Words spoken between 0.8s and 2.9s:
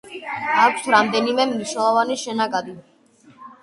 რამდენიმე მნიშვნელოვანი შენაკადი.